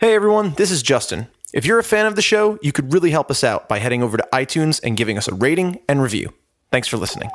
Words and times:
Hey 0.00 0.16
everyone, 0.16 0.54
this 0.54 0.72
is 0.72 0.82
Justin. 0.82 1.28
If 1.52 1.64
you're 1.64 1.78
a 1.78 1.84
fan 1.84 2.06
of 2.06 2.16
the 2.16 2.20
show, 2.20 2.58
you 2.60 2.72
could 2.72 2.92
really 2.92 3.12
help 3.12 3.30
us 3.30 3.44
out 3.44 3.68
by 3.68 3.78
heading 3.78 4.02
over 4.02 4.16
to 4.16 4.28
iTunes 4.32 4.80
and 4.82 4.96
giving 4.96 5.16
us 5.16 5.28
a 5.28 5.34
rating 5.34 5.78
and 5.88 6.02
review. 6.02 6.34
Thanks 6.72 6.88
for 6.88 6.96
listening. 6.96 7.30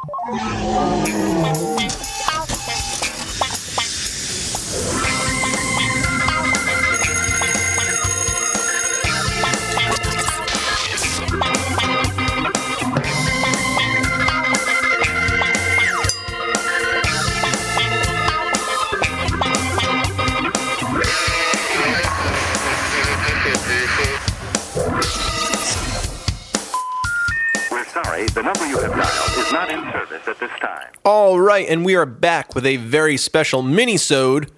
At 30.42 30.50
this 30.50 30.60
time. 30.60 30.88
All 31.06 31.40
right, 31.40 31.68
and 31.68 31.86
we 31.86 31.96
are 31.96 32.06
back 32.06 32.56
with 32.56 32.66
a 32.66 32.78
very 32.78 33.18
special 33.18 33.62
mini-sode 33.62 34.52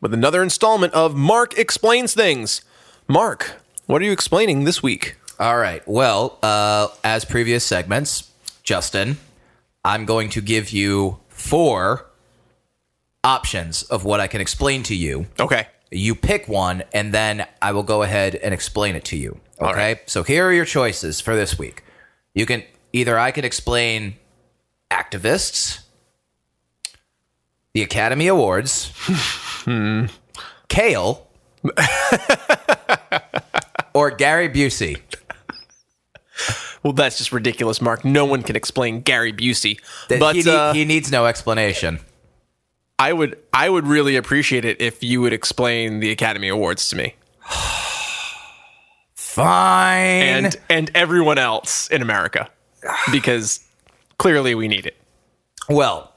with 0.00 0.14
another 0.14 0.42
installment 0.42 0.92
of 0.92 1.14
Mark 1.14 1.58
Explains 1.58 2.14
Things. 2.14 2.62
Mark, 3.08 3.60
what 3.86 4.02
are 4.02 4.04
you 4.04 4.12
explaining 4.12 4.64
this 4.64 4.82
week? 4.82 5.16
All 5.38 5.56
right. 5.58 5.82
Well, 5.86 6.38
uh, 6.42 6.88
as 7.02 7.24
previous 7.24 7.64
segments, 7.64 8.30
Justin, 8.62 9.18
I'm 9.84 10.04
going 10.04 10.30
to 10.30 10.40
give 10.40 10.70
you 10.70 11.18
four 11.28 12.06
options 13.22 13.82
of 13.84 14.04
what 14.04 14.20
I 14.20 14.26
can 14.26 14.40
explain 14.40 14.82
to 14.84 14.94
you. 14.94 15.26
Okay. 15.40 15.66
You 15.90 16.14
pick 16.14 16.48
one, 16.48 16.82
and 16.92 17.12
then 17.12 17.46
I 17.60 17.72
will 17.72 17.82
go 17.82 18.02
ahead 18.02 18.34
and 18.36 18.54
explain 18.54 18.96
it 18.96 19.04
to 19.06 19.16
you. 19.16 19.40
Okay. 19.58 19.66
All 19.66 19.74
right. 19.74 19.98
So 20.08 20.22
here 20.22 20.46
are 20.46 20.52
your 20.52 20.64
choices 20.64 21.20
for 21.20 21.34
this 21.34 21.58
week. 21.58 21.82
You 22.34 22.46
can 22.46 22.62
either 22.92 23.18
I 23.18 23.30
can 23.30 23.44
explain 23.44 24.16
activists, 24.94 25.80
the 27.72 27.82
Academy 27.82 28.28
Awards, 28.28 28.92
Kale, 30.68 31.26
or 33.94 34.10
Gary 34.10 34.48
Busey. 34.48 35.00
Well, 36.82 36.92
that's 36.92 37.16
just 37.18 37.32
ridiculous, 37.32 37.80
Mark. 37.80 38.04
No 38.04 38.24
one 38.26 38.42
can 38.42 38.56
explain 38.56 39.00
Gary 39.00 39.32
Busey. 39.32 39.80
That 40.08 40.20
But 40.20 40.36
he, 40.36 40.48
uh, 40.48 40.72
he 40.74 40.84
needs 40.84 41.10
no 41.10 41.26
explanation. 41.26 42.00
I 42.98 43.12
would 43.12 43.38
I 43.52 43.68
would 43.68 43.86
really 43.86 44.16
appreciate 44.16 44.64
it 44.64 44.80
if 44.80 45.02
you 45.02 45.20
would 45.20 45.32
explain 45.32 46.00
the 46.00 46.10
Academy 46.12 46.48
Awards 46.48 46.88
to 46.90 46.96
me 46.96 47.14
Fine. 49.14 50.44
and 50.44 50.56
and 50.70 50.90
everyone 50.94 51.38
else 51.38 51.88
in 51.88 52.02
America 52.02 52.48
because 53.10 53.60
clearly 54.18 54.54
we 54.54 54.68
need 54.68 54.86
it. 54.86 54.96
well, 55.68 56.12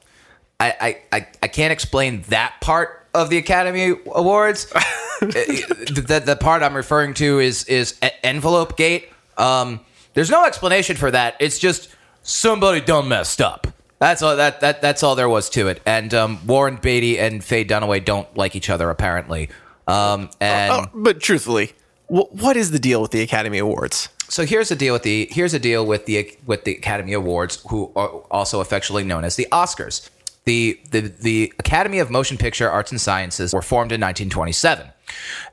I, 0.59 0.73
I, 1.11 1.17
I, 1.17 1.27
I 1.43 1.47
can't 1.47 1.71
explain 1.71 2.23
that 2.29 2.55
part 2.61 3.07
of 3.13 3.29
the 3.29 3.37
Academy 3.37 3.95
Awards. 4.07 4.65
the, 5.21 6.23
the, 6.25 6.35
part 6.35 6.63
I'm 6.63 6.75
referring 6.75 7.13
to 7.15 7.39
is 7.39 7.63
is 7.65 7.99
envelope 8.23 8.77
gate. 8.77 9.09
Um, 9.37 9.81
there's 10.13 10.29
no 10.29 10.45
explanation 10.45 10.95
for 10.95 11.11
that. 11.11 11.35
It's 11.39 11.59
just 11.59 11.89
somebody 12.23 12.81
done 12.81 13.07
messed 13.07 13.41
up. 13.41 13.67
That's 13.99 14.21
all 14.21 14.35
that, 14.35 14.61
that 14.61 14.81
that's 14.81 15.01
all 15.03 15.15
there 15.15 15.29
was 15.29 15.49
to 15.51 15.67
it. 15.67 15.81
And 15.85 16.13
um, 16.13 16.45
Warren 16.45 16.77
Beatty 16.77 17.17
and 17.19 17.43
Faye 17.43 17.65
Dunaway 17.65 18.03
don't 18.03 18.35
like 18.37 18.55
each 18.55 18.69
other 18.69 18.89
apparently. 18.89 19.49
Um, 19.87 20.29
and 20.39 20.71
Oh, 20.71 20.85
but 20.93 21.19
truthfully, 21.19 21.73
wh- 22.07 22.31
what 22.33 22.57
is 22.57 22.71
the 22.71 22.79
deal 22.79 23.01
with 23.01 23.11
the 23.11 23.21
Academy 23.21 23.57
Awards? 23.57 24.09
So 24.30 24.45
here's 24.45 24.70
the 24.70 24.75
deal 24.75 24.94
with 24.94 25.03
the 25.03 25.28
here's 25.31 25.53
the 25.53 25.59
deal 25.59 25.86
with 25.86 26.06
the 26.06 26.38
with 26.45 26.66
the 26.66 26.75
Academy 26.75 27.14
Awards, 27.14 27.64
who 27.70 27.92
are 27.95 28.10
also 28.30 28.60
affectionately 28.60 29.04
known 29.04 29.23
as 29.23 29.36
the 29.36 29.48
Oscars. 29.52 30.10
The, 30.43 30.80
the 30.92 31.02
the 31.02 31.54
Academy 31.60 31.99
of 31.99 32.10
Motion 32.10 32.37
Picture 32.37 32.70
Arts 32.70 32.92
and 32.92 33.02
Sciences 33.02 33.54
were 33.54 33.61
formed 33.61 33.92
in 33.92 33.99
1927. 33.99 34.87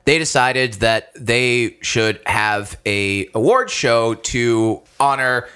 They 0.05 0.17
decided 0.17 0.73
that 0.75 1.11
they 1.15 1.77
should 1.81 2.21
have 2.25 2.79
a 2.85 3.29
award 3.33 3.69
show 3.69 4.15
to 4.15 4.81
honor 4.99 5.47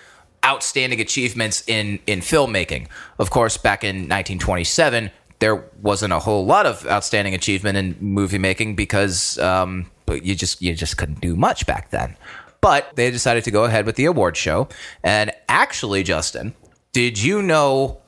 outstanding 0.45 0.99
achievements 0.99 1.63
in 1.67 1.99
in 2.07 2.19
filmmaking. 2.19 2.87
Of 3.17 3.29
course, 3.29 3.57
back 3.57 3.83
in 3.83 3.95
1927, 4.09 5.11
there 5.39 5.63
wasn't 5.81 6.13
a 6.13 6.19
whole 6.19 6.45
lot 6.45 6.65
of 6.65 6.85
outstanding 6.87 7.33
achievement 7.33 7.77
in 7.77 7.95
movie 7.99 8.37
making 8.37 8.75
because 8.75 9.37
um, 9.39 9.89
you 10.07 10.35
just 10.35 10.61
you 10.61 10.73
just 10.75 10.97
couldn't 10.97 11.21
do 11.21 11.35
much 11.35 11.65
back 11.65 11.91
then. 11.91 12.15
But 12.61 12.95
they 12.95 13.09
decided 13.11 13.43
to 13.45 13.51
go 13.51 13.63
ahead 13.63 13.85
with 13.85 13.95
the 13.95 14.05
award 14.05 14.35
show. 14.35 14.67
And 15.03 15.31
actually, 15.47 16.03
Justin, 16.03 16.53
did 16.91 17.21
you 17.21 17.41
know? 17.41 17.99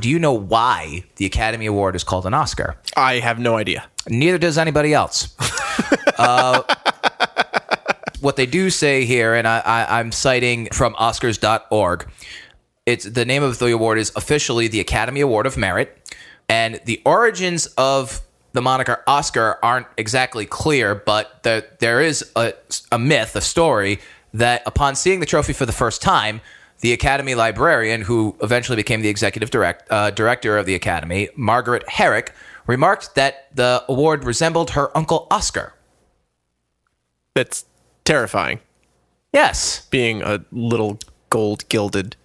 Do 0.00 0.08
you 0.08 0.18
know 0.18 0.32
why 0.32 1.04
the 1.16 1.26
Academy 1.26 1.66
Award 1.66 1.94
is 1.94 2.02
called 2.02 2.24
an 2.24 2.32
Oscar? 2.32 2.76
I 2.96 3.18
have 3.18 3.38
no 3.38 3.58
idea. 3.58 3.86
Neither 4.08 4.38
does 4.38 4.56
anybody 4.56 4.94
else. 4.94 5.36
uh, 6.18 6.62
what 8.20 8.36
they 8.36 8.46
do 8.46 8.70
say 8.70 9.04
here, 9.04 9.34
and 9.34 9.46
I, 9.46 9.58
I, 9.58 10.00
I'm 10.00 10.10
citing 10.10 10.68
from 10.72 10.94
Oscars.org. 10.94 12.08
It's 12.86 13.04
the 13.04 13.24
name 13.26 13.42
of 13.42 13.58
the 13.58 13.70
award 13.72 13.98
is 13.98 14.10
officially 14.16 14.68
the 14.68 14.80
Academy 14.80 15.20
Award 15.20 15.46
of 15.46 15.56
Merit, 15.56 16.16
and 16.48 16.80
the 16.86 17.02
origins 17.04 17.66
of 17.76 18.22
the 18.58 18.62
moniker 18.62 19.04
Oscar 19.06 19.56
aren't 19.62 19.86
exactly 19.96 20.44
clear, 20.44 20.92
but 20.96 21.44
the, 21.44 21.64
there 21.78 22.00
is 22.00 22.28
a, 22.34 22.54
a 22.90 22.98
myth, 22.98 23.36
a 23.36 23.40
story 23.40 24.00
that 24.34 24.62
upon 24.66 24.96
seeing 24.96 25.20
the 25.20 25.26
trophy 25.26 25.52
for 25.52 25.64
the 25.64 25.70
first 25.72 26.02
time, 26.02 26.40
the 26.80 26.92
Academy 26.92 27.36
librarian, 27.36 28.00
who 28.02 28.34
eventually 28.42 28.74
became 28.74 29.00
the 29.00 29.08
executive 29.08 29.50
direct, 29.50 29.88
uh, 29.92 30.10
director 30.10 30.58
of 30.58 30.66
the 30.66 30.74
Academy, 30.74 31.28
Margaret 31.36 31.88
Herrick, 31.88 32.32
remarked 32.66 33.14
that 33.14 33.46
the 33.54 33.84
award 33.88 34.24
resembled 34.24 34.70
her 34.70 34.90
uncle 34.98 35.28
Oscar. 35.30 35.74
That's 37.34 37.64
terrifying. 38.04 38.58
Yes, 39.32 39.86
Being 39.90 40.20
a 40.22 40.44
little 40.50 40.98
gold 41.30 41.68
gilded, 41.68 42.16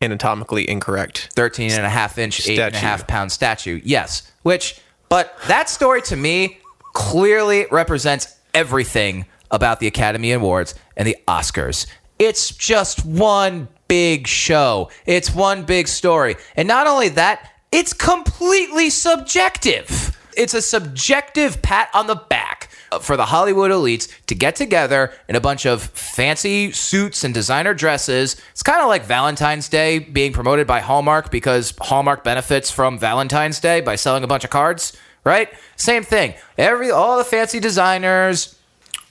anatomically 0.00 0.70
incorrect. 0.70 1.30
13 1.34 1.72
and 1.72 1.84
a 1.84 1.88
half 1.88 2.16
inch, 2.16 2.48
eight 2.48 2.60
and 2.60 2.76
a 2.76 2.78
Statue. 2.78 2.86
half 2.86 3.08
pound 3.08 3.32
statue. 3.32 3.80
Yes. 3.82 4.30
Which, 4.42 4.80
but 5.12 5.36
that 5.46 5.68
story 5.68 6.00
to 6.00 6.16
me 6.16 6.58
clearly 6.94 7.66
represents 7.70 8.34
everything 8.54 9.26
about 9.50 9.78
the 9.78 9.86
Academy 9.86 10.32
Awards 10.32 10.74
and 10.96 11.06
the 11.06 11.18
Oscars. 11.28 11.86
It's 12.18 12.48
just 12.48 13.04
one 13.04 13.68
big 13.88 14.26
show, 14.26 14.88
it's 15.04 15.34
one 15.34 15.64
big 15.64 15.86
story. 15.88 16.36
And 16.56 16.66
not 16.66 16.86
only 16.86 17.10
that, 17.10 17.46
it's 17.70 17.92
completely 17.92 18.88
subjective. 18.88 20.16
It's 20.34 20.54
a 20.54 20.62
subjective 20.62 21.60
pat 21.60 21.90
on 21.92 22.06
the 22.06 22.14
back 22.16 22.61
for 22.98 23.16
the 23.16 23.26
Hollywood 23.26 23.70
elites 23.70 24.08
to 24.26 24.34
get 24.34 24.56
together 24.56 25.12
in 25.28 25.36
a 25.36 25.40
bunch 25.40 25.66
of 25.66 25.82
fancy 25.82 26.72
suits 26.72 27.24
and 27.24 27.32
designer 27.32 27.74
dresses. 27.74 28.40
It's 28.52 28.62
kind 28.62 28.80
of 28.80 28.88
like 28.88 29.04
Valentine's 29.04 29.68
Day 29.68 29.98
being 29.98 30.32
promoted 30.32 30.66
by 30.66 30.80
Hallmark 30.80 31.30
because 31.30 31.74
Hallmark 31.80 32.24
benefits 32.24 32.70
from 32.70 32.98
Valentine's 32.98 33.60
Day 33.60 33.80
by 33.80 33.96
selling 33.96 34.24
a 34.24 34.26
bunch 34.26 34.44
of 34.44 34.50
cards, 34.50 34.96
right? 35.24 35.48
Same 35.76 36.02
thing. 36.02 36.34
Every 36.58 36.90
all 36.90 37.18
the 37.18 37.24
fancy 37.24 37.60
designers, 37.60 38.58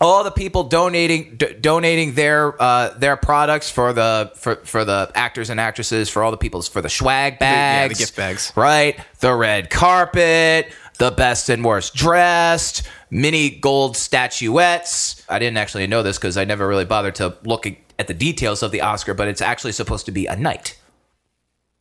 all 0.02 0.24
the 0.24 0.32
people 0.32 0.64
donating 0.64 1.36
d- 1.38 1.54
donating 1.62 2.14
their 2.16 2.60
uh, 2.62 2.90
their 2.98 3.16
products 3.16 3.70
for 3.70 3.94
the 3.94 4.32
for, 4.36 4.56
for 4.58 4.84
the 4.84 5.12
actors 5.14 5.50
and 5.50 5.60
actresses 5.60 6.10
for 6.10 6.24
all 6.24 6.32
the 6.32 6.38
people's 6.38 6.68
for 6.68 6.82
the 6.82 6.90
swag 6.90 7.38
yeah, 7.40 7.88
the 7.88 7.94
gift 7.94 8.16
bags. 8.16 8.52
right? 8.56 9.00
The 9.20 9.34
red 9.34 9.70
carpet, 9.70 10.74
the 11.00 11.12
best 11.12 11.50
and 11.50 11.64
worst 11.64 11.96
dressed, 11.96 12.84
mini 13.10 13.50
gold 13.50 13.98
statuettes. 13.98 15.24
I 15.28 15.40
didn't 15.40 15.58
actually 15.58 15.88
know 15.88 16.04
this 16.04 16.18
because 16.18 16.38
I 16.38 16.46
never 16.46 16.68
really 16.68 16.86
bothered 16.86 17.16
to 17.16 17.36
look 17.44 17.66
at 18.00 18.08
the 18.08 18.14
details 18.14 18.64
of 18.64 18.72
the 18.72 18.82
Oscar, 18.82 19.14
but 19.14 19.28
it's 19.28 19.42
actually 19.42 19.72
supposed 19.72 20.06
to 20.06 20.12
be 20.12 20.26
a 20.26 20.36
knight. 20.36 20.78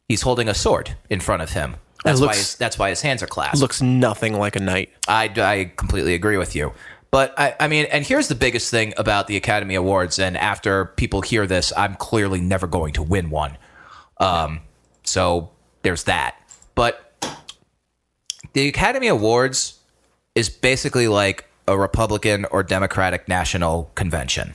He's 0.08 0.22
holding 0.22 0.48
a 0.48 0.54
sword 0.54 0.96
in 1.08 1.20
front 1.20 1.42
of 1.42 1.50
him. 1.50 1.76
That's 2.04 2.20
why 2.20 2.34
his, 2.34 2.56
that's 2.56 2.78
why 2.78 2.88
his 2.88 3.02
hands 3.02 3.22
are 3.22 3.26
clasped. 3.26 3.60
Looks 3.60 3.82
nothing 3.82 4.38
like 4.38 4.56
a 4.56 4.60
knight. 4.60 4.90
I, 5.06 5.24
I 5.36 5.72
completely 5.76 6.14
agree 6.14 6.36
with 6.36 6.56
you. 6.56 6.72
But 7.10 7.38
I, 7.38 7.54
I 7.60 7.68
mean, 7.68 7.86
and 7.86 8.06
here's 8.06 8.28
the 8.28 8.34
biggest 8.34 8.70
thing 8.70 8.94
about 8.96 9.26
the 9.26 9.36
Academy 9.36 9.74
Awards. 9.74 10.18
And 10.18 10.36
after 10.36 10.86
people 10.86 11.22
hear 11.22 11.46
this, 11.46 11.72
I'm 11.76 11.94
clearly 11.96 12.40
never 12.40 12.66
going 12.66 12.92
to 12.94 13.02
win 13.02 13.30
one. 13.30 13.58
Um, 14.18 14.60
so 15.02 15.50
there's 15.82 16.04
that. 16.04 16.36
But 16.74 17.09
the 18.52 18.69
Academy 18.69 19.08
Awards 19.08 19.79
is 20.35 20.49
basically 20.49 21.08
like 21.08 21.47
a 21.67 21.79
Republican 21.79 22.44
or 22.47 22.62
Democratic 22.62 23.29
national 23.29 23.91
convention. 23.94 24.55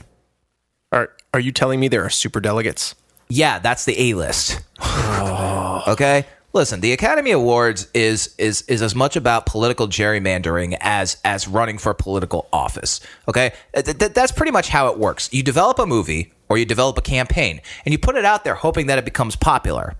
Are 0.92 1.12
are 1.34 1.40
you 1.40 1.52
telling 1.52 1.80
me 1.80 1.88
there 1.88 2.04
are 2.04 2.10
super 2.10 2.40
delegates? 2.40 2.94
Yeah, 3.28 3.58
that's 3.58 3.84
the 3.84 4.10
A 4.10 4.14
list. 4.14 4.60
okay? 5.88 6.26
listen, 6.56 6.80
the 6.80 6.92
Academy 6.92 7.30
Awards 7.30 7.86
is 7.94 8.34
is 8.38 8.62
is 8.62 8.82
as 8.82 8.94
much 8.94 9.14
about 9.14 9.46
political 9.46 9.86
gerrymandering 9.86 10.76
as 10.80 11.18
as 11.24 11.46
running 11.46 11.78
for 11.78 11.94
political 11.94 12.48
office. 12.52 13.00
Okay, 13.28 13.52
uh, 13.74 13.82
Th- 13.82 13.96
th- 13.96 14.12
that's 14.12 14.32
pretty 14.32 14.50
much 14.50 14.68
how 14.68 14.88
it 14.88 14.98
works. 14.98 15.32
You 15.32 15.42
develop 15.44 15.78
a 15.78 15.86
movie 15.86 16.32
or 16.48 16.58
you 16.58 16.64
develop 16.64 16.98
a 16.98 17.02
campaign, 17.02 17.60
and 17.84 17.92
you 17.92 17.98
put 17.98 18.16
it 18.16 18.24
out 18.24 18.42
there 18.42 18.54
hoping 18.54 18.86
that 18.86 18.98
it 18.98 19.04
becomes 19.04 19.36
popular. 19.36 19.94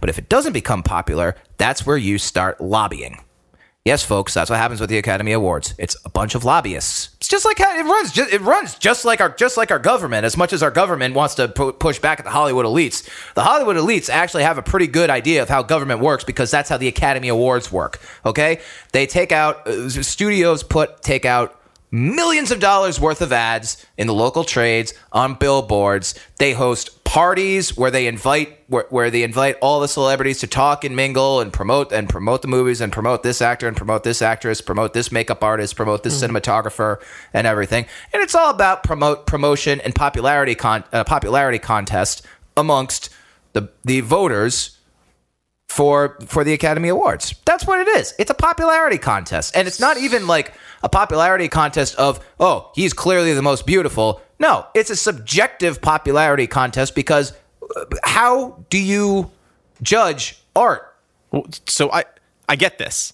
But 0.00 0.08
if 0.08 0.18
it 0.18 0.28
doesn't 0.28 0.52
become 0.52 0.82
popular, 0.82 1.34
that's 1.58 1.84
where 1.86 1.96
you 1.96 2.18
start 2.18 2.60
lobbying. 2.60 3.22
Yes, 3.86 4.02
folks, 4.02 4.34
that's 4.34 4.50
what 4.50 4.58
happens 4.58 4.80
with 4.80 4.90
the 4.90 4.98
Academy 4.98 5.30
Awards. 5.30 5.72
It's 5.78 5.96
a 6.04 6.10
bunch 6.10 6.34
of 6.34 6.44
lobbyists. 6.44 7.10
It's 7.18 7.28
just 7.28 7.44
like 7.44 7.58
how 7.58 7.78
it 7.78 7.84
runs. 7.84 8.10
Just, 8.10 8.32
it 8.32 8.40
runs 8.40 8.74
just 8.74 9.04
like 9.04 9.20
our 9.20 9.28
just 9.28 9.56
like 9.56 9.70
our 9.70 9.78
government. 9.78 10.24
As 10.24 10.36
much 10.36 10.52
as 10.52 10.60
our 10.60 10.72
government 10.72 11.14
wants 11.14 11.36
to 11.36 11.46
pu- 11.46 11.72
push 11.72 12.00
back 12.00 12.18
at 12.18 12.24
the 12.24 12.32
Hollywood 12.32 12.66
elites, 12.66 13.08
the 13.34 13.44
Hollywood 13.44 13.76
elites 13.76 14.10
actually 14.10 14.42
have 14.42 14.58
a 14.58 14.62
pretty 14.62 14.88
good 14.88 15.08
idea 15.08 15.40
of 15.40 15.48
how 15.48 15.62
government 15.62 16.00
works 16.00 16.24
because 16.24 16.50
that's 16.50 16.68
how 16.68 16.76
the 16.78 16.88
Academy 16.88 17.28
Awards 17.28 17.70
work. 17.70 18.00
Okay, 18.24 18.58
they 18.90 19.06
take 19.06 19.30
out 19.30 19.68
uh, 19.68 19.88
studios 19.88 20.64
put 20.64 21.00
take 21.00 21.24
out 21.24 21.55
millions 21.90 22.50
of 22.50 22.60
dollars 22.60 23.00
worth 23.00 23.20
of 23.20 23.32
ads 23.32 23.84
in 23.96 24.06
the 24.06 24.14
local 24.14 24.44
trades 24.44 24.92
on 25.12 25.34
billboards. 25.34 26.14
They 26.38 26.52
host 26.52 27.04
parties 27.04 27.76
where 27.76 27.90
they 27.90 28.06
invite 28.06 28.58
where, 28.66 28.86
where 28.90 29.10
they 29.10 29.22
invite 29.22 29.56
all 29.62 29.80
the 29.80 29.88
celebrities 29.88 30.40
to 30.40 30.46
talk 30.46 30.84
and 30.84 30.96
mingle 30.96 31.40
and 31.40 31.52
promote 31.52 31.92
and 31.92 32.08
promote 32.08 32.42
the 32.42 32.48
movies 32.48 32.80
and 32.80 32.92
promote 32.92 33.22
this 33.22 33.40
actor 33.40 33.68
and 33.68 33.76
promote 33.76 34.02
this 34.02 34.20
actress, 34.20 34.60
promote 34.60 34.92
this 34.92 35.12
makeup 35.12 35.42
artist, 35.42 35.76
promote 35.76 36.02
this 36.02 36.20
cinematographer 36.20 37.00
and 37.32 37.46
everything. 37.46 37.86
And 38.12 38.22
it's 38.22 38.34
all 38.34 38.50
about 38.50 38.82
promote 38.82 39.26
promotion 39.26 39.80
and 39.80 39.94
popularity 39.94 40.54
con 40.54 40.84
uh, 40.92 41.04
popularity 41.04 41.58
contest 41.58 42.26
amongst 42.56 43.10
the 43.52 43.70
the 43.84 44.00
voters 44.00 44.75
for 45.68 46.18
for 46.26 46.44
the 46.44 46.52
Academy 46.52 46.88
Awards. 46.88 47.34
That's 47.44 47.66
what 47.66 47.80
it 47.80 47.88
is. 47.88 48.14
It's 48.18 48.30
a 48.30 48.34
popularity 48.34 48.98
contest, 48.98 49.56
and 49.56 49.66
it's 49.68 49.80
not 49.80 49.96
even 49.98 50.26
like 50.26 50.54
a 50.82 50.88
popularity 50.88 51.48
contest 51.48 51.94
of 51.96 52.24
oh 52.40 52.70
he's 52.74 52.92
clearly 52.92 53.34
the 53.34 53.42
most 53.42 53.66
beautiful. 53.66 54.22
No, 54.38 54.66
it's 54.74 54.90
a 54.90 54.96
subjective 54.96 55.80
popularity 55.80 56.46
contest 56.46 56.94
because 56.94 57.32
uh, 57.76 57.84
how 58.04 58.64
do 58.70 58.78
you 58.78 59.30
judge 59.82 60.38
art? 60.54 60.94
So 61.66 61.90
I 61.92 62.04
I 62.48 62.56
get 62.56 62.78
this 62.78 63.12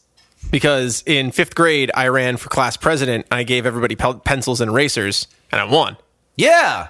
because 0.50 1.02
in 1.06 1.30
fifth 1.32 1.54
grade 1.54 1.90
I 1.94 2.08
ran 2.08 2.36
for 2.36 2.48
class 2.48 2.76
president. 2.76 3.26
And 3.30 3.38
I 3.38 3.42
gave 3.44 3.64
everybody 3.66 3.96
pel- 3.96 4.18
pencils 4.20 4.60
and 4.60 4.70
erasers, 4.70 5.26
and 5.50 5.60
I 5.60 5.64
won. 5.64 5.96
Yeah, 6.36 6.88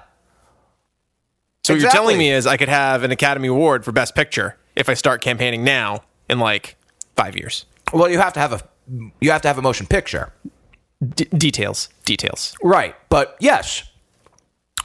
So 1.65 1.75
what 1.75 1.83
you're 1.83 1.91
telling 1.91 2.17
me 2.17 2.31
is 2.31 2.47
I 2.47 2.57
could 2.57 2.69
have 2.69 3.03
an 3.03 3.11
Academy 3.11 3.49
Award 3.49 3.85
for 3.85 3.91
Best 3.93 4.15
Picture 4.15 4.57
if 4.77 4.89
I 4.89 4.95
start 4.95 5.23
campaigning 5.23 5.65
now 5.65 6.03
in 6.29 6.39
like 6.39 6.77
five 7.17 7.37
years. 7.37 7.67
well 7.93 8.09
you 8.11 8.19
have 8.19 8.33
to 8.35 8.41
have 8.41 8.53
a 8.53 8.61
you 9.21 9.31
have 9.31 9.43
to 9.43 9.49
have 9.49 9.59
a 9.59 9.63
motion 9.63 9.87
picture. 9.87 10.33
D- 11.15 11.25
details, 11.37 11.89
details. 12.05 12.55
Right. 12.63 12.95
But 13.09 13.37
yes, 13.41 13.85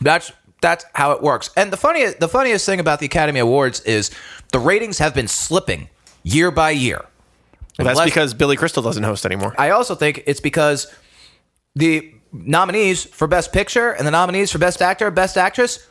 that's 0.01 0.31
that's 0.62 0.86
how 0.94 1.12
it 1.12 1.22
works. 1.22 1.50
And 1.56 1.72
the 1.72 1.78
funniest 1.78 2.19
the 2.19 2.28
funniest 2.30 2.66
thing 2.66 2.80
about 2.80 3.00
the 3.00 3.06
Academy 3.06 3.39
Awards 3.39 3.81
is 3.81 4.12
the 4.51 4.60
ratings 4.60 4.98
have 5.00 5.13
been 5.13 5.28
slipping 5.28 5.89
year 6.24 6.51
by 6.51 6.72
year. 6.72 7.06
That's 7.78 7.89
Unless- 7.89 8.06
because 8.06 8.34
Billy 8.34 8.56
Crystal 8.56 8.81
doesn't 8.84 9.04
host 9.04 9.25
anymore. 9.25 9.54
I 9.57 9.69
also 9.72 9.94
think 9.95 10.24
it's 10.25 10.39
because 10.39 10.88
the 11.75 12.13
nominees 12.34 13.06
for 13.06 13.28
Best 13.28 13.54
Picture 13.54 13.92
and 13.92 14.06
the 14.07 14.12
nominees 14.12 14.51
for 14.51 14.57
Best 14.57 14.81
Actor, 14.81 15.12
Best 15.12 15.38
Actress, 15.38 15.88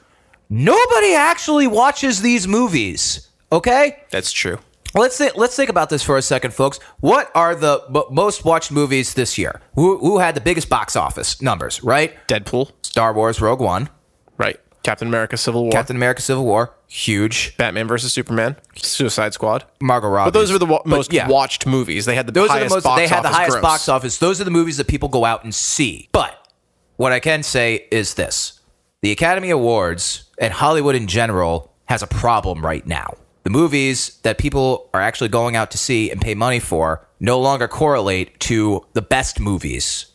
nobody 0.50 1.14
actually 1.14 1.66
watches 1.68 2.22
these 2.22 2.48
movies. 2.48 3.25
Okay, 3.52 4.02
That's 4.10 4.32
true. 4.32 4.58
let's 4.94 5.16
think, 5.18 5.36
let's 5.36 5.54
think 5.54 5.70
about 5.70 5.88
this 5.88 6.02
for 6.02 6.16
a 6.16 6.22
second, 6.22 6.52
folks. 6.52 6.78
What 7.00 7.30
are 7.34 7.54
the 7.54 7.80
m- 7.94 8.02
most 8.10 8.44
watched 8.44 8.72
movies 8.72 9.14
this 9.14 9.38
year? 9.38 9.60
Who 9.74 9.98
who 9.98 10.18
had 10.18 10.34
the 10.34 10.40
biggest 10.40 10.68
box 10.68 10.96
office 10.96 11.40
numbers? 11.40 11.82
Right, 11.82 12.16
Deadpool, 12.28 12.72
Star 12.84 13.12
Wars: 13.14 13.40
Rogue 13.40 13.60
One, 13.60 13.88
right? 14.36 14.58
Captain 14.82 15.06
America: 15.08 15.36
Civil 15.36 15.62
War, 15.62 15.70
Captain 15.72 15.94
America: 15.96 16.22
Civil 16.22 16.44
War, 16.44 16.74
huge. 16.88 17.56
Batman 17.56 17.86
versus 17.86 18.12
Superman, 18.12 18.56
Suicide 18.74 19.32
Squad. 19.34 19.64
Margot 19.80 20.08
Robbie. 20.08 20.28
But 20.32 20.38
those 20.38 20.50
were 20.50 20.58
the 20.58 20.66
wa- 20.66 20.82
most 20.84 21.12
yeah. 21.12 21.28
watched 21.28 21.66
movies. 21.66 22.04
They 22.04 22.16
had 22.16 22.26
the 22.26 22.32
Those 22.32 22.50
are 22.50 22.54
highest 22.54 22.70
the 22.70 22.76
most. 22.76 22.84
box 22.84 23.00
They 23.00 23.06
had 23.08 23.22
the 23.22 23.28
highest 23.28 23.50
gross. 23.52 23.62
box 23.62 23.88
office. 23.88 24.18
Those 24.18 24.40
are 24.40 24.44
the 24.44 24.50
movies 24.50 24.76
that 24.78 24.88
people 24.88 25.08
go 25.08 25.24
out 25.24 25.44
and 25.44 25.54
see. 25.54 26.08
But 26.10 26.48
what 26.96 27.12
I 27.12 27.20
can 27.20 27.42
say 27.44 27.86
is 27.92 28.14
this: 28.14 28.60
the 29.02 29.12
Academy 29.12 29.50
Awards 29.50 30.24
and 30.38 30.52
Hollywood 30.52 30.96
in 30.96 31.06
general 31.06 31.72
has 31.84 32.02
a 32.02 32.06
problem 32.08 32.64
right 32.66 32.84
now. 32.86 33.14
The 33.46 33.50
movies 33.50 34.18
that 34.24 34.38
people 34.38 34.90
are 34.92 35.00
actually 35.00 35.28
going 35.28 35.54
out 35.54 35.70
to 35.70 35.78
see 35.78 36.10
and 36.10 36.20
pay 36.20 36.34
money 36.34 36.58
for 36.58 37.06
no 37.20 37.38
longer 37.38 37.68
correlate 37.68 38.40
to 38.40 38.84
the 38.92 39.02
best 39.02 39.38
movies 39.38 40.06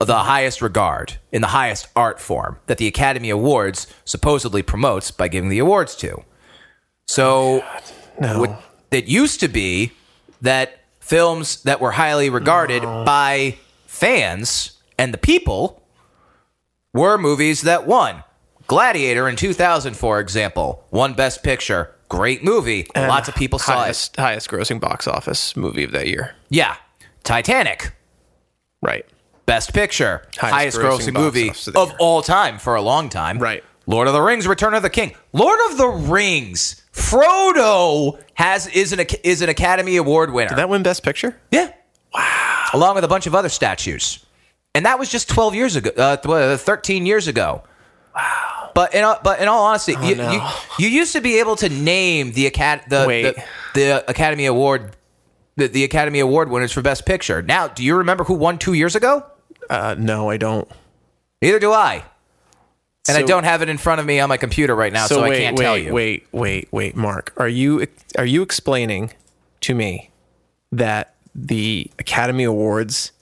of 0.00 0.08
the 0.08 0.18
highest 0.18 0.60
regard 0.60 1.18
in 1.30 1.40
the 1.40 1.54
highest 1.54 1.86
art 1.94 2.18
form 2.18 2.58
that 2.66 2.78
the 2.78 2.88
Academy 2.88 3.30
Awards 3.30 3.86
supposedly 4.04 4.62
promotes 4.62 5.12
by 5.12 5.28
giving 5.28 5.50
the 5.50 5.60
awards 5.60 5.94
to. 5.98 6.24
So 7.06 7.64
oh, 8.22 8.40
what- 8.40 8.60
it 8.90 9.04
used 9.04 9.38
to 9.38 9.46
be 9.46 9.92
that 10.40 10.80
films 10.98 11.62
that 11.62 11.80
were 11.80 11.92
highly 11.92 12.28
regarded 12.28 12.82
by 12.82 13.56
fans 13.86 14.72
and 14.98 15.14
the 15.14 15.18
people 15.18 15.86
were 16.92 17.18
movies 17.18 17.62
that 17.62 17.86
won. 17.86 18.24
Gladiator 18.66 19.28
in 19.28 19.36
2000, 19.36 19.94
for 19.94 20.18
example, 20.18 20.84
won 20.90 21.14
Best 21.14 21.44
Picture. 21.44 21.94
Great 22.08 22.42
movie. 22.42 22.86
Lots 22.96 23.28
of 23.28 23.34
people 23.34 23.58
saw 23.58 23.72
it. 23.72 23.76
highest, 23.76 24.16
highest 24.16 24.48
grossing 24.50 24.80
box 24.80 25.06
office 25.06 25.56
movie 25.56 25.84
of 25.84 25.92
that 25.92 26.06
year. 26.06 26.34
Yeah. 26.48 26.76
Titanic, 27.24 27.92
Right. 28.80 29.04
Best 29.44 29.72
Picture, 29.74 30.22
highest, 30.36 30.54
Highest 30.54 30.78
grossing, 30.78 31.12
grossing 31.12 31.14
movie 31.14 31.48
of 31.48 31.76
of 31.76 31.94
all 31.98 32.22
time 32.22 32.58
for 32.58 32.74
a 32.74 32.82
long 32.82 33.08
time. 33.08 33.38
Right. 33.38 33.64
Lord 33.86 34.06
of 34.06 34.12
the 34.12 34.20
Rings: 34.20 34.46
Return 34.46 34.74
of 34.74 34.82
the 34.82 34.90
King. 34.90 35.14
Lord 35.32 35.58
of 35.70 35.78
the 35.78 35.88
Rings. 35.88 36.82
Frodo 36.92 38.20
has 38.34 38.66
is 38.68 38.92
an 38.92 39.00
is 39.24 39.40
an 39.42 39.48
Academy 39.48 39.96
Award 39.96 40.32
winner. 40.32 40.50
Did 40.50 40.58
that 40.58 40.68
win 40.68 40.82
Best 40.82 41.02
Picture? 41.02 41.36
Yeah. 41.50 41.72
Wow. 42.14 42.66
Along 42.74 42.94
with 42.94 43.04
a 43.04 43.08
bunch 43.08 43.26
of 43.26 43.34
other 43.34 43.48
statues. 43.48 44.24
And 44.74 44.84
that 44.86 44.98
was 44.98 45.08
just 45.08 45.28
12 45.30 45.54
years 45.54 45.76
ago, 45.76 45.90
uh, 45.96 46.16
uh, 46.30 46.56
13 46.58 47.06
years 47.06 47.26
ago. 47.26 47.62
Wow. 48.14 48.47
But 48.74 48.94
in, 48.94 49.04
all- 49.04 49.18
but 49.22 49.40
in 49.40 49.48
all 49.48 49.64
honesty, 49.64 49.94
you, 50.02 50.14
no. 50.16 50.30
you, 50.32 50.40
you 50.78 50.88
used 50.88 51.12
to 51.14 51.20
be 51.20 51.38
able 51.40 51.56
to 51.56 51.68
name 51.68 52.32
the, 52.32 52.46
acad- 52.46 52.84
the, 52.88 53.06
the, 53.24 53.44
the 53.74 54.10
Academy 54.10 54.46
Award 54.46 54.96
the, 55.56 55.66
the 55.66 55.82
Academy 55.84 56.20
Award 56.20 56.50
winners 56.50 56.70
for 56.72 56.82
Best 56.82 57.04
Picture. 57.04 57.42
Now, 57.42 57.66
do 57.66 57.84
you 57.84 57.96
remember 57.96 58.22
who 58.24 58.34
won 58.34 58.58
two 58.58 58.74
years 58.74 58.94
ago? 58.94 59.26
Uh, 59.68 59.96
no, 59.98 60.30
I 60.30 60.36
don't. 60.36 60.70
Neither 61.42 61.58
do 61.58 61.72
I. 61.72 62.04
And 63.08 63.16
I 63.16 63.22
don't 63.22 63.44
have 63.44 63.60
it 63.62 63.68
in 63.68 63.78
front 63.78 64.00
of 64.00 64.06
me 64.06 64.20
on 64.20 64.28
my 64.28 64.36
computer 64.36 64.76
right 64.76 64.92
now, 64.92 65.06
so, 65.06 65.22
wait, 65.22 65.32
I 65.32 65.38
can't 65.40 65.58
wait, 65.58 65.64
tell 65.64 65.78
you. 65.78 65.92
Wait, 65.92 66.26
wait, 66.30 66.68
wait, 66.70 66.94
Mark. 66.94 67.32
Are 67.38 67.48
you 67.48 67.86
are 68.18 68.24
you 68.26 68.42
explaining 68.42 69.12
to 69.62 69.74
me 69.74 70.10
that 70.72 71.14
the 71.34 71.90
Academy 71.98 72.44
Awards 72.44 73.12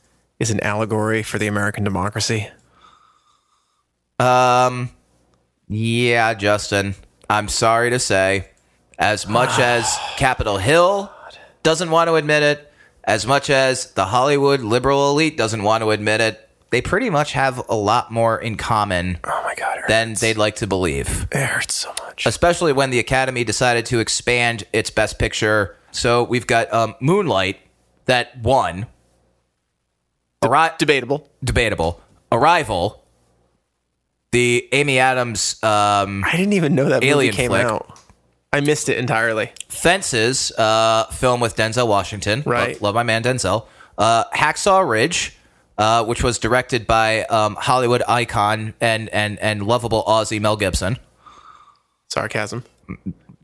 is 0.41 0.51
an 0.51 0.59
allegory 0.61 1.23
for 1.23 1.39
the 1.39 1.47
American 1.47 1.85
democracy? 1.85 2.49
Yeah, 5.69 6.35
Justin. 6.35 6.95
I'm 7.29 7.49
sorry 7.49 7.91
to 7.91 7.99
say, 7.99 8.49
as 8.99 9.27
much 9.27 9.59
as 9.59 9.97
Capitol 10.17 10.59
Hill 10.59 11.13
doesn't 11.63 11.91
want 11.91 12.09
to 12.09 12.15
admit 12.15 12.43
it, 12.43 12.73
as 13.05 13.27
much 13.27 13.51
as 13.51 13.93
the 13.93 14.05
Hollywood 14.07 14.61
liberal 14.61 15.11
elite 15.11 15.37
doesn't 15.37 15.63
want 15.63 15.83
to 15.83 15.91
admit 15.91 16.21
it, 16.21 16.49
they 16.71 16.81
pretty 16.81 17.11
much 17.11 17.33
have 17.33 17.63
a 17.69 17.75
lot 17.75 18.11
more 18.13 18.39
in 18.39 18.57
common 18.57 19.19
Oh 19.25 19.41
my 19.45 19.55
god, 19.55 19.79
it 19.79 19.85
than 19.89 20.15
they'd 20.15 20.37
like 20.37 20.57
to 20.57 20.67
believe. 20.67 21.27
it 21.33 21.47
hurts 21.47 21.75
so 21.75 21.93
much. 22.05 22.27
Especially 22.27 22.73
when 22.73 22.91
the 22.91 22.99
Academy 22.99 23.45
decided 23.45 23.87
to 23.87 23.99
expand 24.01 24.65
its 24.73 24.91
Best 24.91 25.19
Picture. 25.19 25.77
So 25.93 26.25
we've 26.25 26.47
got 26.47 26.73
um, 26.73 26.95
Moonlight 27.01 27.59
that 28.07 28.39
won. 28.43 28.87
Arri- 30.43 30.77
Debatable. 30.79 31.29
debatable. 31.43 32.01
Arrival. 32.31 33.03
The 34.37 34.69
Amy 34.73 34.99
Adams 34.99 35.55
um, 35.63 36.23
I 36.23 36.33
didn't 36.33 36.53
even 36.53 36.75
know 36.75 36.91
that 36.91 36.97
movie 36.97 37.09
Alien 37.09 37.33
came 37.33 37.53
flick. 37.53 37.65
out. 37.65 37.99
I 38.53 38.61
missed 38.61 38.91
it 38.91 38.99
entirely. 38.99 39.51
Fences, 39.71 40.53
uh, 40.59 41.07
film 41.07 41.41
with 41.41 41.57
Denzel 41.57 41.89
Washington. 41.89 42.43
Right. 42.45 42.75
Love, 42.75 42.83
love 42.83 42.95
my 42.95 43.03
man 43.03 43.23
Denzel. 43.23 43.67
Uh, 43.97 44.25
Hacksaw 44.35 44.87
Ridge, 44.87 45.35
uh, 45.79 46.05
which 46.05 46.23
was 46.23 46.39
directed 46.39 46.87
by 46.87 47.23
um, 47.25 47.55
Hollywood 47.59 48.03
icon 48.07 48.75
and, 48.79 49.09
and, 49.09 49.39
and 49.39 49.67
lovable 49.67 50.05
Aussie 50.05 50.39
Mel 50.39 50.59
Gibson. 50.59 50.99
Sarcasm. 52.09 52.63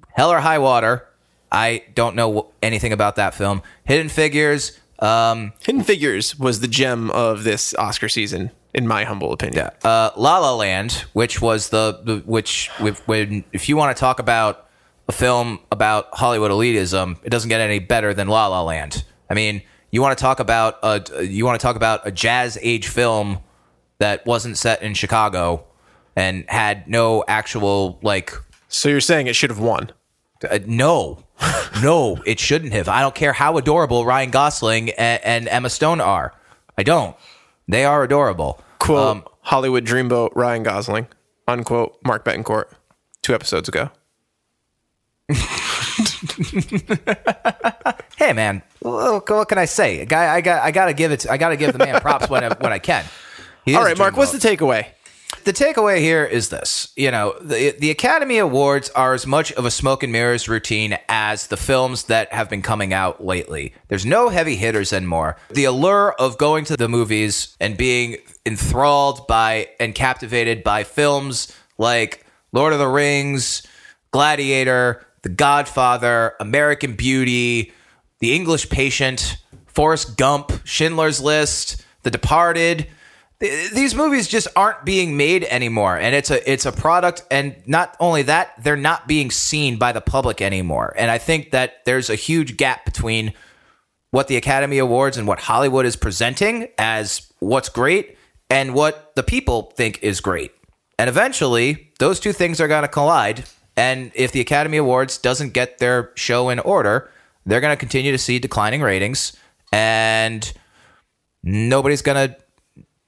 Hell 0.08 0.30
or 0.30 0.40
High 0.40 0.58
Water. 0.58 1.08
I 1.50 1.84
don't 1.94 2.16
know 2.16 2.52
anything 2.62 2.92
about 2.92 3.16
that 3.16 3.32
film. 3.32 3.62
Hidden 3.84 4.11
Figures. 4.11 4.78
Um, 4.99 5.54
Hidden 5.62 5.84
Figures 5.84 6.38
was 6.38 6.61
the 6.61 6.68
gem 6.68 7.11
of 7.12 7.44
this 7.44 7.72
Oscar 7.76 8.11
season, 8.11 8.50
in 8.74 8.86
my 8.86 9.04
humble 9.04 9.32
opinion. 9.32 9.70
uh, 9.84 10.10
La 10.16 10.38
La 10.38 10.54
Land, 10.54 11.04
which 11.12 11.40
was 11.40 11.68
the, 11.70 12.00
the 12.04 12.16
which 12.24 12.68
when 13.06 13.44
if 13.52 13.68
you 13.68 13.76
want 13.76 13.96
to 13.96 14.00
talk 14.00 14.18
about 14.18 14.68
a 15.08 15.12
film 15.12 15.58
about 15.70 16.08
Hollywood 16.12 16.50
elitism, 16.50 17.18
it 17.22 17.30
doesn't 17.30 17.48
get 17.48 17.60
any 17.60 17.78
better 17.80 18.14
than 18.14 18.28
La 18.28 18.46
La 18.46 18.62
Land. 18.62 19.04
I 19.28 19.34
mean, 19.34 19.62
you 19.90 20.00
want 20.00 20.16
to 20.16 20.22
talk 20.22 20.40
about 20.40 20.78
a 20.82 21.24
you 21.24 21.44
want 21.44 21.60
to 21.60 21.62
talk 21.62 21.76
about 21.76 22.06
a 22.06 22.10
jazz 22.10 22.58
age 22.62 22.88
film 22.88 23.38
that 23.98 24.24
wasn't 24.26 24.56
set 24.58 24.82
in 24.82 24.94
Chicago 24.94 25.64
and 26.16 26.44
had 26.48 26.88
no 26.88 27.24
actual 27.28 27.98
like 28.02 28.32
So 28.68 28.88
you're 28.88 29.00
saying 29.00 29.26
it 29.26 29.36
should 29.36 29.50
have 29.50 29.60
won? 29.60 29.90
uh, 30.50 30.58
no, 30.66 31.22
no, 31.82 32.20
it 32.26 32.40
shouldn't 32.40 32.72
have. 32.72 32.88
I 32.88 33.00
don't 33.00 33.14
care 33.14 33.32
how 33.32 33.58
adorable 33.58 34.04
Ryan 34.04 34.30
Gosling 34.30 34.90
and, 34.90 35.22
and 35.24 35.48
Emma 35.48 35.70
Stone 35.70 36.00
are. 36.00 36.34
I 36.76 36.82
don't. 36.82 37.14
They 37.69 37.85
are 37.85 38.02
adorable. 38.02 38.61
Quote 38.78 38.99
Um, 38.99 39.25
Hollywood 39.40 39.85
dreamboat 39.85 40.31
Ryan 40.35 40.62
Gosling. 40.62 41.07
Unquote 41.47 41.99
Mark 42.04 42.25
Betancourt. 42.25 42.66
Two 43.23 43.35
episodes 43.35 43.69
ago. 43.69 43.90
hey, 48.16 48.33
man, 48.33 48.62
what, 48.81 49.49
can 49.49 49.59
I 49.59 49.64
say? 49.64 50.04
Guy, 50.04 50.35
I 50.35 50.40
got, 50.40 50.62
I 50.62 50.71
got 50.71 50.87
to 50.87 50.95
give 50.95 51.12
it. 51.12 51.28
I 51.28 51.37
got 51.37 51.50
to 51.50 51.57
give 51.57 51.73
the 51.73 51.78
man 51.78 52.00
props 52.00 52.28
when 52.28 52.45
I, 52.45 52.49
when 52.61 52.73
I 52.73 52.78
can. 52.78 53.04
All 53.69 53.87
a 53.87 53.95
Mark. 53.97 54.16
What's 54.16 54.33
the 54.33 54.38
takeaway? 54.38 54.87
The 55.44 55.52
takeaway 55.52 55.99
here 55.99 56.25
is 56.25 56.49
this. 56.49 56.92
You 56.96 57.11
know 57.11 57.34
the, 57.40 57.75
the 57.78 57.90
academy 57.90 58.38
awards 58.38 58.90
are 58.90 59.14
as 59.14 59.26
much 59.26 59.52
of 59.52 59.64
a 59.64 59.70
smoke 59.70 60.02
and 60.02 60.12
mirrors 60.12 60.49
routine 60.49 60.99
as 61.08 61.49
the 61.49 61.56
films 61.56 62.04
that 62.04 62.32
have 62.32 62.49
been 62.49 62.62
coming 62.62 62.92
out 62.92 63.25
lately. 63.25 63.75
There's 63.88 64.06
no 64.06 64.28
heavy 64.28 64.56
hitters 64.56 64.92
anymore. 64.92 65.37
The 65.50 65.64
allure 65.64 66.12
of 66.12 66.38
going 66.38 66.64
to 66.66 66.76
the 66.76 66.88
movies 66.88 67.56
and 67.61 67.76
being 67.76 68.18
enthralled 68.44 69.26
by 69.26 69.68
and 69.78 69.94
captivated 69.94 70.64
by 70.64 70.84
films 70.84 71.54
like 71.78 72.26
lord 72.52 72.72
of 72.72 72.78
the 72.78 72.88
rings 72.88 73.62
gladiator 74.11 75.06
the 75.22 75.28
godfather 75.28 76.34
american 76.40 76.94
beauty 76.94 77.72
the 78.18 78.34
english 78.34 78.68
patient 78.68 79.38
forrest 79.66 80.16
gump 80.16 80.50
schindler's 80.64 81.20
list 81.20 81.84
the 82.02 82.11
departed 82.11 82.88
th- 83.42 83.72
these 83.72 83.94
movies 83.94 84.28
just 84.28 84.49
aren't 84.56 84.84
being 84.84 85.16
made 85.16 85.44
anymore 85.44 85.96
and 85.96 86.14
it's 86.14 86.30
a 86.30 86.50
it's 86.50 86.64
a 86.64 86.72
product 86.72 87.25
and 87.30 87.56
not 87.66 87.96
only 88.00 88.22
that 88.22 88.52
they're 88.62 88.76
not 88.76 89.06
being 89.08 89.30
seen 89.30 89.76
by 89.76 89.92
the 89.92 90.00
public 90.00 90.40
anymore. 90.40 90.94
And 90.96 91.11
i 91.11 91.18
think 91.18 91.50
that 91.50 91.84
there's 91.84 92.08
a 92.08 92.14
huge 92.14 92.56
gap 92.56 92.84
between 92.84 93.34
what 94.11 94.28
the 94.28 94.37
academy 94.37 94.78
awards 94.78 95.16
and 95.16 95.26
what 95.26 95.40
hollywood 95.40 95.84
is 95.84 95.96
presenting 95.96 96.68
as 96.78 97.32
what's 97.40 97.68
great 97.68 98.16
and 98.49 98.75
what 98.75 99.14
the 99.16 99.22
people 99.22 99.72
think 99.76 99.99
is 100.02 100.20
great. 100.20 100.52
And 100.99 101.08
eventually 101.08 101.92
those 101.99 102.20
two 102.20 102.32
things 102.32 102.61
are 102.61 102.68
going 102.68 102.82
to 102.82 102.88
collide 102.88 103.44
and 103.76 104.12
if 104.14 104.32
the 104.32 104.40
academy 104.40 104.76
awards 104.76 105.18
doesn't 105.18 105.52
get 105.52 105.78
their 105.78 106.12
show 106.14 106.49
in 106.49 106.58
order 106.61 107.11
they're 107.44 107.61
going 107.61 107.72
to 107.72 107.80
continue 107.80 108.12
to 108.12 108.18
see 108.18 108.38
declining 108.38 108.82
ratings 108.82 109.37
and 109.72 110.52
nobody's 111.42 112.02
going 112.02 112.28
to 112.28 112.37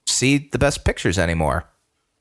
see 0.07 0.49
the 0.53 0.59
best 0.59 0.85
pictures 0.85 1.19
anymore. 1.19 1.69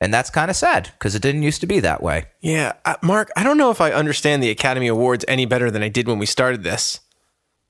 And 0.01 0.13
that's 0.13 0.29
kind 0.29 0.49
of 0.49 0.57
sad 0.57 0.91
because 0.93 1.15
it 1.15 1.21
didn't 1.21 1.43
used 1.43 1.61
to 1.61 1.67
be 1.67 1.79
that 1.79 2.03
way. 2.03 2.25
Yeah, 2.41 2.73
uh, 2.83 2.95
Mark. 3.01 3.31
I 3.37 3.43
don't 3.43 3.57
know 3.57 3.71
if 3.71 3.79
I 3.79 3.91
understand 3.91 4.43
the 4.43 4.49
Academy 4.49 4.87
Awards 4.87 5.23
any 5.29 5.45
better 5.45 5.71
than 5.71 5.81
I 5.81 5.87
did 5.87 6.07
when 6.09 6.19
we 6.19 6.25
started 6.25 6.63
this, 6.63 6.99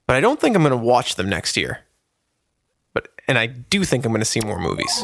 but 0.08 0.15
I 0.15 0.20
don't 0.20 0.39
think 0.39 0.55
I'm 0.55 0.63
going 0.63 0.72
to 0.72 0.77
watch 0.77 1.15
them 1.15 1.29
next 1.29 1.55
year. 1.55 1.82
But 2.93 3.10
and 3.27 3.38
I 3.38 3.46
do 3.46 3.84
think 3.84 4.03
I'm 4.03 4.12
going 4.12 4.22
to 4.22 4.25
see 4.25 4.39
more 4.39 4.60
movies. 4.60 5.03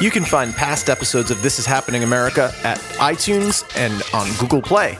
You 0.00 0.10
can 0.10 0.24
find 0.24 0.54
past 0.54 0.90
episodes 0.90 1.30
of 1.30 1.42
This 1.42 1.58
Is 1.58 1.66
Happening 1.66 2.04
America 2.04 2.52
at 2.62 2.78
iTunes 2.98 3.64
and 3.76 4.02
on 4.12 4.30
Google 4.38 4.60
Play. 4.60 4.98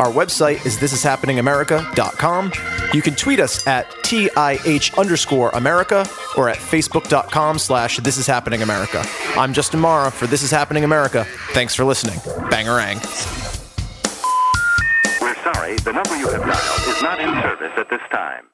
Our 0.00 0.10
website 0.10 0.66
is 0.66 0.76
thisishappeningamerica.com. 0.78 2.52
You 2.92 3.02
can 3.02 3.14
tweet 3.14 3.38
us 3.38 3.64
at 3.66 3.88
TIH 4.02 4.98
underscore 4.98 5.50
America 5.50 6.06
or 6.36 6.48
at 6.48 6.56
facebook.com 6.56 7.58
slash 7.58 7.98
This 7.98 8.16
Is 8.16 8.26
Happening 8.26 8.62
America. 8.62 9.04
I'm 9.36 9.52
Justin 9.52 9.80
Mara 9.80 10.10
for 10.10 10.26
This 10.26 10.42
Is 10.42 10.50
Happening 10.50 10.84
America. 10.84 11.24
Thanks 11.52 11.74
for 11.74 11.84
listening. 11.84 12.18
Bangarang. 12.50 12.96
We're 15.20 15.34
sorry, 15.52 15.76
the 15.76 15.92
number 15.92 16.16
you 16.16 16.28
have 16.28 16.42
dialed 16.42 16.96
is 16.96 17.02
not 17.02 17.20
in 17.20 17.30
service 17.42 17.72
at 17.76 17.88
this 17.88 18.02
time. 18.10 18.46